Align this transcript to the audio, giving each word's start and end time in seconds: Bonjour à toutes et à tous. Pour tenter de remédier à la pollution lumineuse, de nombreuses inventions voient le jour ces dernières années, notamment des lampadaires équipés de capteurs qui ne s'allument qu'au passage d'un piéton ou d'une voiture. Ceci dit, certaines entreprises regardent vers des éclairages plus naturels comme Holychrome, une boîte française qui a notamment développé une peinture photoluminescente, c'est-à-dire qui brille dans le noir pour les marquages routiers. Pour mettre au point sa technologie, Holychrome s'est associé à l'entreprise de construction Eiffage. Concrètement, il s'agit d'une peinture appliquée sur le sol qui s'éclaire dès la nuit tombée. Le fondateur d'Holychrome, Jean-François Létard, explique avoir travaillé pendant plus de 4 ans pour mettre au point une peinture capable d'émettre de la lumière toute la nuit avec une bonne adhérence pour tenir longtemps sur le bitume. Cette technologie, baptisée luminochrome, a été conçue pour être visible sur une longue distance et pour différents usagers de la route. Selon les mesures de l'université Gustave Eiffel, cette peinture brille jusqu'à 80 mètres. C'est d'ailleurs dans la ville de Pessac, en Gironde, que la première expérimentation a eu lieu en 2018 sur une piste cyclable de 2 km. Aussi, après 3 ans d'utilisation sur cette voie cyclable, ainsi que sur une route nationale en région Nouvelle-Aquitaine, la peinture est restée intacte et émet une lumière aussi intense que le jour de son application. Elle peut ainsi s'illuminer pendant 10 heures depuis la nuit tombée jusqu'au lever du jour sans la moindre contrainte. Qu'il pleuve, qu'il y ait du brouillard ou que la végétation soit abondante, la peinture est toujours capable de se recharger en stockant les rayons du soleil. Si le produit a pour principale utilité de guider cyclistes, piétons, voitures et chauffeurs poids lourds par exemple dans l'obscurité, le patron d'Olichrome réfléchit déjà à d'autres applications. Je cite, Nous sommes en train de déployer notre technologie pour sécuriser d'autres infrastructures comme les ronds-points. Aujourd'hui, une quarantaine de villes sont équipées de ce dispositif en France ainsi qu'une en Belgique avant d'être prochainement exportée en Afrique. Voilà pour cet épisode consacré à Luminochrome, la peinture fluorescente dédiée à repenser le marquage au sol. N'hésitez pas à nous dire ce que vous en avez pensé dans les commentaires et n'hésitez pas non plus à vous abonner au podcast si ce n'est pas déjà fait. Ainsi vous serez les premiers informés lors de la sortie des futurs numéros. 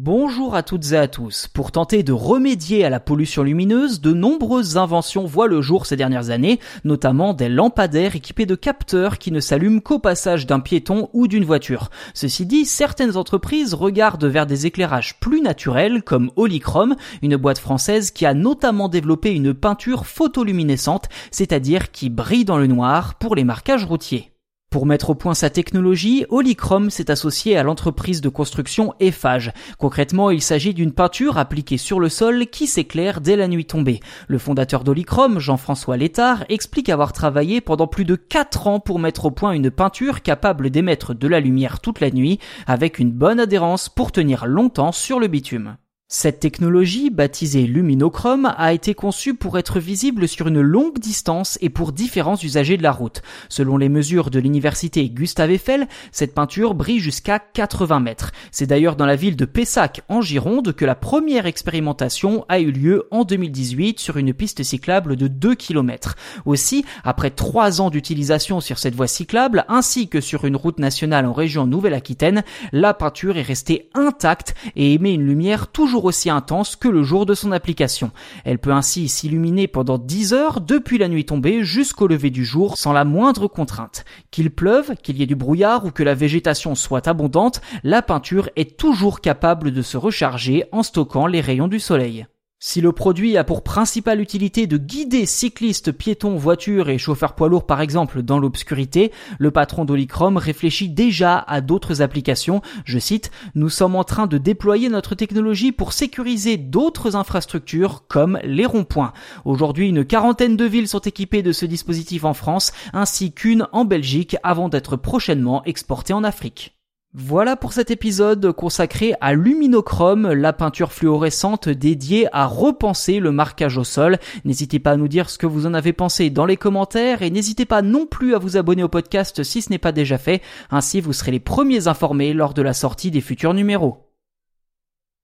Bonjour 0.00 0.54
à 0.54 0.62
toutes 0.62 0.92
et 0.92 0.96
à 0.96 1.08
tous. 1.08 1.48
Pour 1.48 1.72
tenter 1.72 2.04
de 2.04 2.12
remédier 2.12 2.84
à 2.84 2.88
la 2.88 3.00
pollution 3.00 3.42
lumineuse, 3.42 4.00
de 4.00 4.12
nombreuses 4.12 4.76
inventions 4.76 5.26
voient 5.26 5.48
le 5.48 5.60
jour 5.60 5.86
ces 5.86 5.96
dernières 5.96 6.30
années, 6.30 6.60
notamment 6.84 7.34
des 7.34 7.48
lampadaires 7.48 8.14
équipés 8.14 8.46
de 8.46 8.54
capteurs 8.54 9.18
qui 9.18 9.32
ne 9.32 9.40
s'allument 9.40 9.80
qu'au 9.80 9.98
passage 9.98 10.46
d'un 10.46 10.60
piéton 10.60 11.10
ou 11.14 11.26
d'une 11.26 11.44
voiture. 11.44 11.90
Ceci 12.14 12.46
dit, 12.46 12.64
certaines 12.64 13.16
entreprises 13.16 13.74
regardent 13.74 14.26
vers 14.26 14.46
des 14.46 14.66
éclairages 14.66 15.18
plus 15.18 15.40
naturels 15.40 16.04
comme 16.04 16.30
Holychrome, 16.36 16.94
une 17.20 17.36
boîte 17.36 17.58
française 17.58 18.12
qui 18.12 18.24
a 18.24 18.34
notamment 18.34 18.88
développé 18.88 19.34
une 19.34 19.52
peinture 19.52 20.06
photoluminescente, 20.06 21.08
c'est-à-dire 21.32 21.90
qui 21.90 22.08
brille 22.08 22.44
dans 22.44 22.58
le 22.58 22.68
noir 22.68 23.16
pour 23.16 23.34
les 23.34 23.42
marquages 23.42 23.84
routiers. 23.84 24.30
Pour 24.70 24.84
mettre 24.84 25.08
au 25.08 25.14
point 25.14 25.32
sa 25.32 25.48
technologie, 25.48 26.26
Holychrome 26.28 26.90
s'est 26.90 27.10
associé 27.10 27.56
à 27.56 27.62
l'entreprise 27.62 28.20
de 28.20 28.28
construction 28.28 28.92
Eiffage. 29.00 29.50
Concrètement, 29.78 30.30
il 30.30 30.42
s'agit 30.42 30.74
d'une 30.74 30.92
peinture 30.92 31.38
appliquée 31.38 31.78
sur 31.78 31.98
le 31.98 32.10
sol 32.10 32.46
qui 32.48 32.66
s'éclaire 32.66 33.22
dès 33.22 33.36
la 33.36 33.48
nuit 33.48 33.64
tombée. 33.64 34.00
Le 34.26 34.36
fondateur 34.36 34.84
d'Holychrome, 34.84 35.38
Jean-François 35.38 35.96
Létard, 35.96 36.44
explique 36.50 36.90
avoir 36.90 37.14
travaillé 37.14 37.62
pendant 37.62 37.86
plus 37.86 38.04
de 38.04 38.14
4 38.14 38.66
ans 38.66 38.78
pour 38.78 38.98
mettre 38.98 39.24
au 39.24 39.30
point 39.30 39.52
une 39.52 39.70
peinture 39.70 40.20
capable 40.20 40.68
d'émettre 40.68 41.14
de 41.14 41.28
la 41.28 41.40
lumière 41.40 41.80
toute 41.80 42.00
la 42.00 42.10
nuit 42.10 42.38
avec 42.66 42.98
une 42.98 43.10
bonne 43.10 43.40
adhérence 43.40 43.88
pour 43.88 44.12
tenir 44.12 44.44
longtemps 44.44 44.92
sur 44.92 45.18
le 45.18 45.28
bitume. 45.28 45.78
Cette 46.10 46.40
technologie, 46.40 47.10
baptisée 47.10 47.66
luminochrome, 47.66 48.54
a 48.56 48.72
été 48.72 48.94
conçue 48.94 49.34
pour 49.34 49.58
être 49.58 49.78
visible 49.78 50.26
sur 50.26 50.48
une 50.48 50.62
longue 50.62 50.98
distance 50.98 51.58
et 51.60 51.68
pour 51.68 51.92
différents 51.92 52.38
usagers 52.42 52.78
de 52.78 52.82
la 52.82 52.92
route. 52.92 53.20
Selon 53.50 53.76
les 53.76 53.90
mesures 53.90 54.30
de 54.30 54.38
l'université 54.38 55.06
Gustave 55.10 55.50
Eiffel, 55.50 55.86
cette 56.10 56.32
peinture 56.32 56.72
brille 56.72 56.98
jusqu'à 56.98 57.38
80 57.38 58.00
mètres. 58.00 58.32
C'est 58.52 58.64
d'ailleurs 58.64 58.96
dans 58.96 59.04
la 59.04 59.16
ville 59.16 59.36
de 59.36 59.44
Pessac, 59.44 60.00
en 60.08 60.22
Gironde, 60.22 60.72
que 60.72 60.86
la 60.86 60.94
première 60.94 61.44
expérimentation 61.44 62.46
a 62.48 62.58
eu 62.58 62.72
lieu 62.72 63.06
en 63.10 63.24
2018 63.24 64.00
sur 64.00 64.16
une 64.16 64.32
piste 64.32 64.62
cyclable 64.62 65.14
de 65.14 65.28
2 65.28 65.56
km. 65.56 66.14
Aussi, 66.46 66.86
après 67.04 67.28
3 67.28 67.82
ans 67.82 67.90
d'utilisation 67.90 68.62
sur 68.62 68.78
cette 68.78 68.94
voie 68.94 69.08
cyclable, 69.08 69.66
ainsi 69.68 70.08
que 70.08 70.22
sur 70.22 70.46
une 70.46 70.56
route 70.56 70.78
nationale 70.78 71.26
en 71.26 71.34
région 71.34 71.66
Nouvelle-Aquitaine, 71.66 72.44
la 72.72 72.94
peinture 72.94 73.36
est 73.36 73.42
restée 73.42 73.90
intacte 73.92 74.54
et 74.74 74.94
émet 74.94 75.12
une 75.12 75.26
lumière 75.26 75.66
aussi 76.04 76.30
intense 76.30 76.76
que 76.76 76.88
le 76.88 77.02
jour 77.02 77.26
de 77.26 77.34
son 77.34 77.52
application. 77.52 78.10
Elle 78.44 78.58
peut 78.58 78.72
ainsi 78.72 79.08
s'illuminer 79.08 79.68
pendant 79.68 79.98
10 79.98 80.32
heures 80.32 80.60
depuis 80.60 80.98
la 80.98 81.08
nuit 81.08 81.24
tombée 81.24 81.64
jusqu'au 81.64 82.06
lever 82.06 82.30
du 82.30 82.44
jour 82.44 82.76
sans 82.76 82.92
la 82.92 83.04
moindre 83.04 83.48
contrainte. 83.48 84.04
Qu'il 84.30 84.50
pleuve, 84.50 84.94
qu'il 85.02 85.16
y 85.16 85.22
ait 85.22 85.26
du 85.26 85.36
brouillard 85.36 85.84
ou 85.84 85.90
que 85.90 86.02
la 86.02 86.14
végétation 86.14 86.74
soit 86.74 87.08
abondante, 87.08 87.60
la 87.82 88.02
peinture 88.02 88.50
est 88.56 88.76
toujours 88.76 89.20
capable 89.20 89.70
de 89.70 89.82
se 89.82 89.96
recharger 89.96 90.64
en 90.72 90.82
stockant 90.82 91.26
les 91.26 91.40
rayons 91.40 91.68
du 91.68 91.80
soleil. 91.80 92.26
Si 92.60 92.80
le 92.80 92.90
produit 92.90 93.36
a 93.36 93.44
pour 93.44 93.62
principale 93.62 94.20
utilité 94.20 94.66
de 94.66 94.78
guider 94.78 95.26
cyclistes, 95.26 95.92
piétons, 95.92 96.34
voitures 96.34 96.88
et 96.88 96.98
chauffeurs 96.98 97.36
poids 97.36 97.48
lourds 97.48 97.66
par 97.66 97.80
exemple 97.80 98.20
dans 98.20 98.40
l'obscurité, 98.40 99.12
le 99.38 99.52
patron 99.52 99.84
d'Olichrome 99.84 100.38
réfléchit 100.38 100.88
déjà 100.88 101.38
à 101.38 101.60
d'autres 101.60 102.02
applications. 102.02 102.60
Je 102.84 102.98
cite, 102.98 103.30
Nous 103.54 103.68
sommes 103.68 103.94
en 103.94 104.02
train 104.02 104.26
de 104.26 104.38
déployer 104.38 104.88
notre 104.88 105.14
technologie 105.14 105.70
pour 105.70 105.92
sécuriser 105.92 106.56
d'autres 106.56 107.14
infrastructures 107.14 108.02
comme 108.08 108.40
les 108.42 108.66
ronds-points. 108.66 109.12
Aujourd'hui, 109.44 109.88
une 109.88 110.04
quarantaine 110.04 110.56
de 110.56 110.64
villes 110.64 110.88
sont 110.88 110.98
équipées 110.98 111.44
de 111.44 111.52
ce 111.52 111.64
dispositif 111.64 112.24
en 112.24 112.34
France 112.34 112.72
ainsi 112.92 113.32
qu'une 113.32 113.68
en 113.70 113.84
Belgique 113.84 114.36
avant 114.42 114.68
d'être 114.68 114.96
prochainement 114.96 115.62
exportée 115.64 116.12
en 116.12 116.24
Afrique. 116.24 116.77
Voilà 117.14 117.56
pour 117.56 117.72
cet 117.72 117.90
épisode 117.90 118.52
consacré 118.52 119.14
à 119.22 119.32
Luminochrome, 119.32 120.30
la 120.30 120.52
peinture 120.52 120.92
fluorescente 120.92 121.70
dédiée 121.70 122.28
à 122.32 122.44
repenser 122.44 123.18
le 123.18 123.32
marquage 123.32 123.78
au 123.78 123.84
sol. 123.84 124.18
N'hésitez 124.44 124.78
pas 124.78 124.92
à 124.92 124.96
nous 124.98 125.08
dire 125.08 125.30
ce 125.30 125.38
que 125.38 125.46
vous 125.46 125.64
en 125.64 125.72
avez 125.72 125.94
pensé 125.94 126.28
dans 126.28 126.44
les 126.44 126.58
commentaires 126.58 127.22
et 127.22 127.30
n'hésitez 127.30 127.64
pas 127.64 127.80
non 127.80 128.04
plus 128.04 128.34
à 128.34 128.38
vous 128.38 128.58
abonner 128.58 128.82
au 128.82 128.88
podcast 128.88 129.42
si 129.42 129.62
ce 129.62 129.70
n'est 129.70 129.78
pas 129.78 129.92
déjà 129.92 130.18
fait. 130.18 130.42
Ainsi 130.70 131.00
vous 131.00 131.14
serez 131.14 131.30
les 131.30 131.40
premiers 131.40 131.88
informés 131.88 132.34
lors 132.34 132.52
de 132.52 132.60
la 132.60 132.74
sortie 132.74 133.10
des 133.10 133.22
futurs 133.22 133.54
numéros. 133.54 134.07